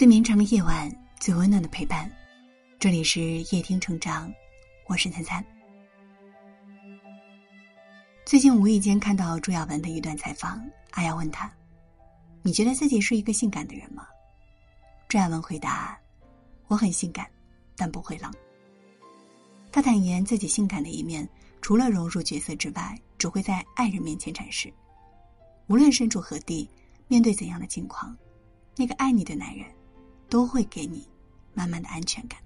[0.00, 2.10] 最绵长的夜晚，最温暖的陪伴。
[2.78, 3.20] 这里是
[3.54, 4.32] 夜听成长，
[4.86, 5.44] 我是灿灿。
[8.24, 10.58] 最近无意间看到朱亚文的一段采访，
[10.92, 11.52] 阿瑶问他
[12.40, 14.08] ：“你觉得自己是一个性感的人吗？”
[15.06, 16.00] 朱亚文回答
[16.68, 17.30] ：“我很性感，
[17.76, 18.32] 但不会冷。”
[19.70, 21.28] 他坦言自己性感的一面，
[21.60, 24.72] 除了融入角色之外，只会在爱人面前展示。
[25.66, 26.66] 无论身处何地，
[27.06, 28.16] 面对怎样的境况，
[28.76, 29.66] 那个爱你的男人，
[30.30, 31.06] 都会给你
[31.52, 32.40] 满满的安全感。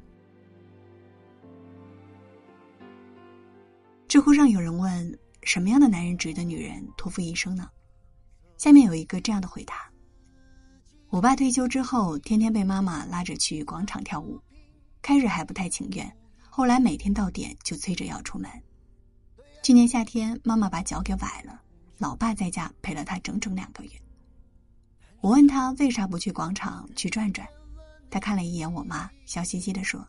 [4.09, 7.69] 知乎上有人问：什么样的男人值得女人托付一生呢？
[8.57, 9.91] 下面有一个这样的回答：
[11.11, 14.41] 我爸退休之后，天天被妈妈拉着去广场跳舞，
[15.03, 16.17] 开始还不太情愿。
[16.49, 18.49] 后来每天到点就催着要出门。
[19.63, 21.61] 去年夏天，妈妈把脚给崴了，
[21.99, 23.91] 老爸在家陪了他整整两个月。
[25.21, 27.49] 我问他为啥不去广场去转转，
[28.11, 30.07] 他看了一眼我妈，笑嘻嘻的说：“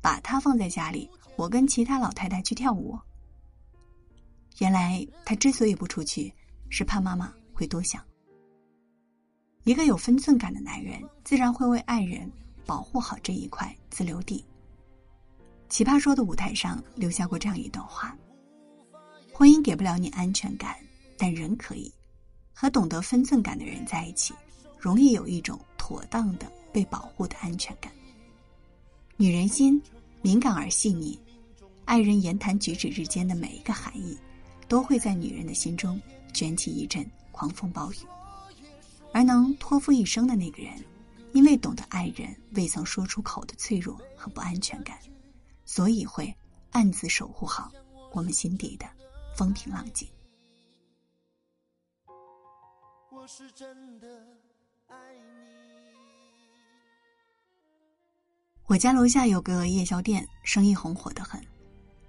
[0.00, 2.98] 把他放在家里，我跟其他老太太去跳舞。”
[4.58, 6.32] 原来他之所以不出去，
[6.68, 8.00] 是怕妈妈会多想。
[9.64, 12.30] 一个有分寸感的男人，自然会为爱人
[12.64, 14.44] 保护好这一块自留地。
[15.68, 18.16] 奇葩说的舞台上留下过这样一段话：
[19.32, 20.76] 婚姻给不了你安全感，
[21.18, 21.92] 但人可以。
[22.56, 24.32] 和懂得分寸感的人在一起，
[24.78, 27.92] 容易有一种妥当的被保护的安全感。
[29.16, 29.80] 女人心
[30.22, 31.16] 敏感而细腻，
[31.84, 34.18] 爱人言谈举止之间的每一个含义，
[34.66, 36.00] 都会在女人的心中
[36.32, 37.96] 卷起一阵狂风暴雨。
[39.12, 40.72] 而能托付一生的那个人，
[41.32, 44.98] 因为懂得爱人未曾说出口的脆弱和不安全感。
[45.64, 46.34] 所以会
[46.72, 47.72] 暗自守护好
[48.12, 48.86] 我们心底的
[49.36, 50.08] 风平浪静。
[53.10, 54.06] 我是真的
[54.88, 54.96] 爱
[55.38, 55.43] 你。
[58.66, 61.38] 我家楼下有个夜宵店，生意红火的很。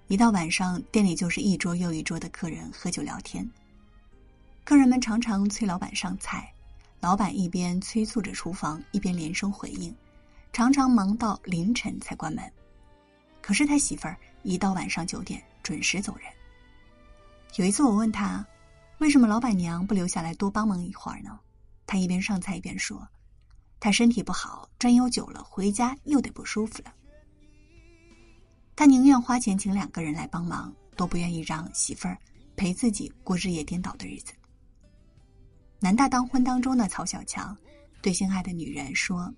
[0.06, 3.46] 一到晚上，店里就是一桌又一桌的客人喝酒聊天。
[4.64, 6.50] 客人们常常催老板上菜，
[6.98, 9.94] 老板一边催促着厨房，一边连声回应，
[10.50, 12.42] 常常忙到凌晨才关门。
[13.42, 16.26] 可是他媳妇儿一到晚上九点准时走人。
[17.56, 18.42] 有一次我问他，
[18.96, 21.38] 为什么老板娘不留下来多帮忙一会儿呢？
[21.86, 23.06] 他一边上菜一边说，
[23.78, 26.92] 他身体不好，转悠久了回家又得不舒服了。
[28.74, 32.18] 他宁愿花钱请两个人来帮忙，都不愿意让媳妇儿
[32.56, 34.32] 陪自己过日夜颠倒的日子。
[35.78, 37.56] 男大当婚当中的曹小强
[38.02, 39.32] 对心爱的女人说：“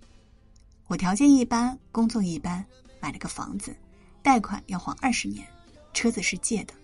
[0.87, 2.65] 我条件一般，工作一般，
[3.00, 3.76] 买了个房子。”
[4.22, 5.47] 贷款要还二十年，
[5.94, 6.75] 车子是借的，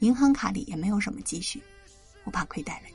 [0.00, 1.62] 银行卡里也没有什么积蓄，
[2.24, 2.94] 我怕亏待了你。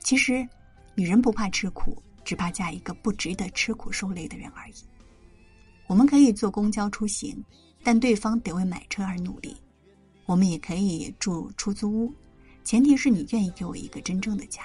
[0.00, 0.48] 其实，
[0.94, 4.74] 女人不怕吃苦，只怕嫁一个不值得吃苦受累的人而已。
[5.86, 7.42] 我们可以坐公交出行，
[7.82, 9.54] 但对方得为买车而努力；
[10.26, 12.14] 我们也可以住出租屋，
[12.64, 14.62] 前提是你愿意给我一个真正的家。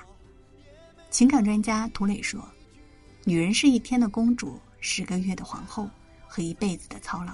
[1.10, 2.46] 情感专家涂磊说
[3.26, 5.90] ：“女人是一天的公主，十个月的皇后，
[6.28, 7.34] 和一辈子的操劳。”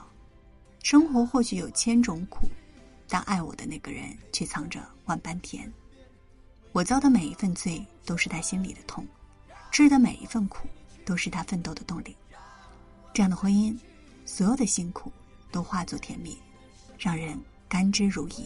[0.83, 2.47] 生活或许有千种苦，
[3.07, 5.71] 但爱我的那个人却藏着万般甜。
[6.71, 9.05] 我遭的每一份罪都是他心里的痛，
[9.73, 10.67] 吃的每一份苦
[11.03, 12.15] 都是他奋斗的动力。
[13.11, 13.75] 这样的婚姻，
[14.23, 15.11] 所有的辛苦
[15.51, 16.37] 都化作甜蜜，
[16.99, 17.35] 让人
[17.67, 18.45] 甘之如饴。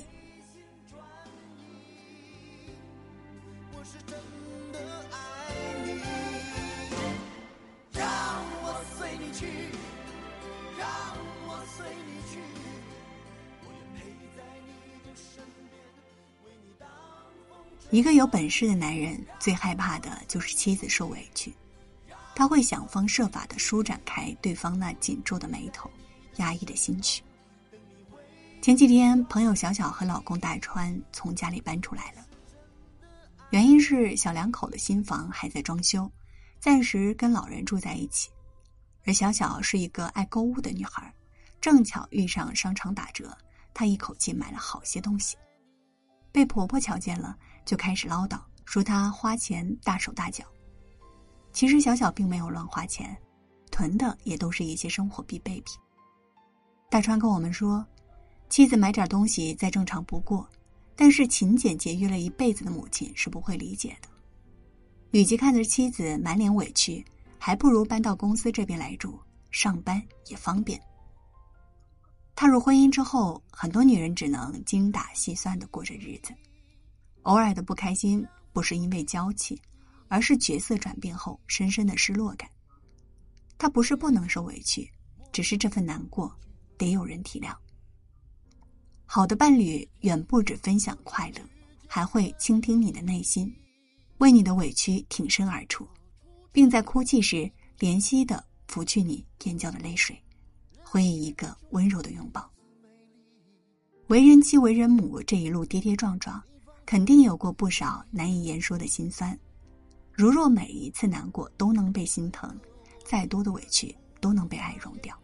[17.89, 21.53] 一个有本事的男人最害怕的就是妻子受委屈，
[22.35, 25.89] 他会想方设法的舒展开对方那紧皱的眉头、
[26.35, 27.23] 压抑的心绪。
[28.61, 32.25] 前几天，朋友小小和老公大川从家里搬出来了，
[33.51, 36.11] 原因是小两口的新房还在装修，
[36.59, 38.29] 暂时跟老人住在一起。
[39.05, 41.13] 而小小是一个爱购物的女孩，
[41.61, 43.35] 正巧遇上商场打折，
[43.73, 45.37] 她一口气买了好些东西，
[46.33, 47.37] 被婆婆瞧见了。
[47.67, 50.45] 就开始唠叨，说他花钱大手大脚。
[51.51, 53.15] 其实小小并没有乱花钱，
[53.69, 55.77] 囤的也都是一些生活必备品。
[56.89, 57.85] 大川跟我们说，
[58.47, 60.49] 妻子买点东西再正常不过，
[60.95, 64.07] 但是勤俭节约了一辈子的母亲是不会理解的。
[65.11, 67.03] 与其看着妻子满脸委屈，
[67.37, 69.19] 还不如搬到公司这边来住，
[69.51, 70.79] 上班也方便。
[72.33, 76.33] 踏入婚姻之后，很多女人只能精打细算的过着日子。
[77.27, 79.61] 偶尔的不开心不是因为娇气，
[80.07, 82.49] 而是角色转变后深深的失落感。
[83.57, 84.89] 他不是不能受委屈，
[85.33, 86.33] 只是这份难过
[86.77, 87.53] 得有人体谅。
[89.05, 91.41] 好的伴侣远不止分享快乐，
[91.85, 93.53] 还会倾听你的内心，
[94.19, 95.85] 为你的委屈挺身而出，
[96.53, 100.17] 并在哭泣时怜惜的拂去你眼角的泪水，
[100.81, 102.49] 回以一个温柔的拥抱。
[104.07, 106.41] 为人妻、为人母这一路跌跌撞撞，
[106.87, 109.37] 肯定有过不少难以言说的心酸。
[110.11, 112.59] 如若每一次难过都能被心疼，
[113.05, 115.15] 再多的委屈都能被爱融掉。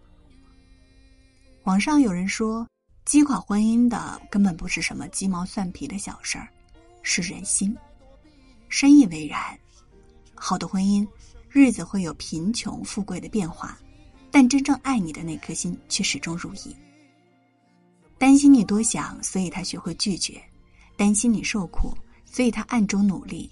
[1.64, 2.68] 网上有人说。
[3.06, 6.48] 击垮婚姻的根本不是什么鸡毛蒜皮的小事儿，
[7.02, 7.76] 是人心。
[8.70, 9.60] 深以为然。
[10.34, 11.06] 好的婚姻，
[11.50, 13.78] 日子会有贫穷富贵的变化，
[14.32, 16.74] 但真正爱你的那颗心却始终如一。
[18.18, 20.42] 担心你多想，所以他学会拒绝；
[20.96, 21.96] 担心你受苦，
[22.26, 23.50] 所以他暗中努力；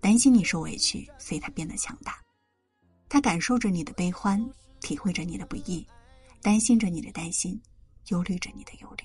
[0.00, 2.18] 担心你受委屈，所以他变得强大。
[3.08, 4.44] 他感受着你的悲欢，
[4.80, 5.86] 体会着你的不易，
[6.42, 7.60] 担心着你的担心。
[8.08, 9.04] 忧虑着你的忧虑，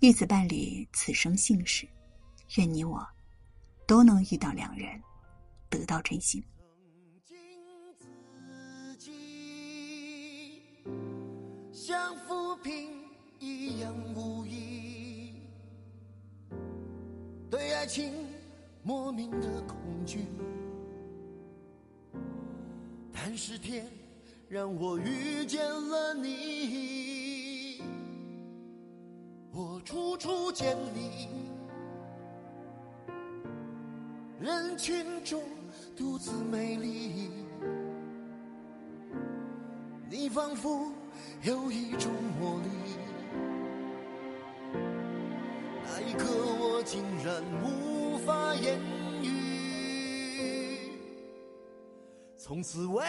[0.00, 1.88] 遇此伴侣，此生幸事。
[2.54, 3.04] 愿你我
[3.88, 5.02] 都能遇到良人，
[5.68, 6.40] 得到真心。
[11.72, 12.88] 像浮萍
[13.40, 14.87] 一样无依，
[17.88, 18.12] 情
[18.82, 20.26] 莫名的恐惧，
[23.10, 23.86] 但是天
[24.46, 27.80] 让我遇见了你。
[29.50, 31.28] 我处处见你，
[34.38, 35.42] 人群中
[35.96, 37.30] 独自美丽。
[40.10, 40.92] 你仿佛
[41.42, 42.68] 有一种魔力，
[46.90, 48.80] 竟然无法言
[49.22, 49.28] 语。
[52.38, 53.04] 从此为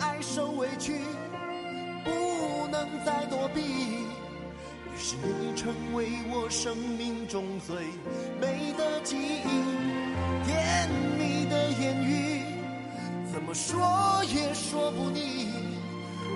[0.00, 1.00] 爱受委屈，
[2.04, 3.62] 不能再躲避。
[3.62, 7.86] 于是你成为我生命中最
[8.40, 9.48] 美的记忆，
[10.46, 10.88] 甜
[11.18, 12.44] 蜜的言语，
[13.32, 15.48] 怎么说也说不腻。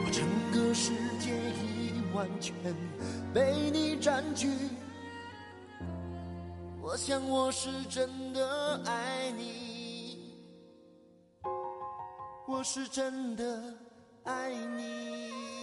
[0.04, 0.90] 我整个世
[1.20, 2.52] 界已完全
[3.32, 4.48] 被你占据，
[6.82, 10.34] 我想我是真的爱你，
[12.48, 13.74] 我是真的
[14.24, 15.59] 爱你。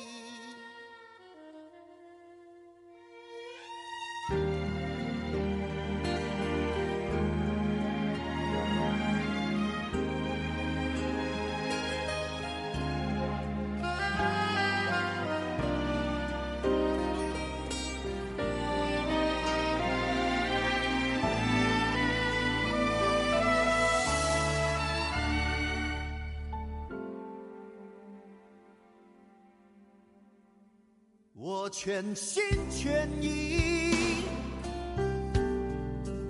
[31.40, 32.42] 我全心
[32.72, 34.24] 全意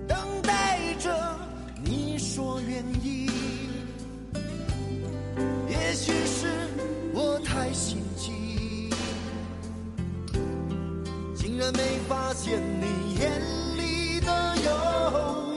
[0.06, 1.40] 等待着
[1.82, 3.30] 你说愿意，
[5.70, 6.50] 也许是
[7.14, 8.90] 我太心急，
[11.34, 13.42] 竟然没发现你眼
[13.78, 15.57] 里的犹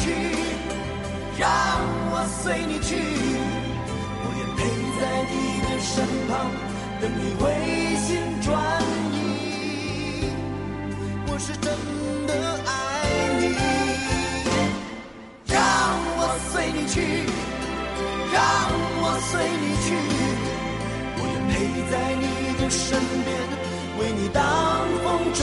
[1.41, 1.49] 让
[2.13, 2.93] 我随你去，
[4.21, 4.61] 我愿陪
[5.01, 5.33] 在你
[5.65, 5.67] 的。
[5.81, 6.31] 身旁，
[7.01, 7.43] 等你回
[7.97, 8.09] 心
[8.43, 8.53] 转
[9.11, 9.17] 意。
[11.25, 11.65] 我是真
[12.27, 12.31] 的
[12.67, 12.69] 爱
[13.41, 13.43] 你，
[15.47, 15.57] 让
[16.17, 16.19] 我
[16.53, 16.95] 随你去，
[18.31, 18.37] 让
[19.01, 19.31] 我随
[19.61, 19.89] 你去。
[21.17, 21.51] 我愿陪
[21.89, 22.23] 在你
[22.61, 23.29] 的身边，
[23.97, 24.39] 为你挡
[25.03, 25.39] 风遮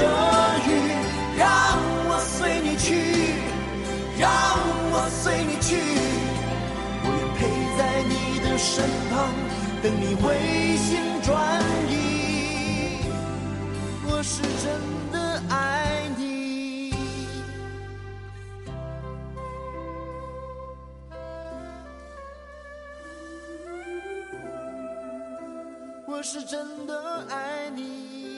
[0.64, 0.71] 雨。
[1.37, 1.45] 让
[2.09, 2.87] 我随你去，
[4.17, 4.31] 让
[4.99, 5.76] 我随你去。
[7.05, 7.38] 我愿陪
[7.78, 9.14] 在你的身旁。
[9.81, 10.35] 等你回
[10.76, 12.99] 心转意，
[14.11, 14.67] 我是真
[15.12, 16.93] 的爱你，
[26.09, 28.38] 我是真的爱你。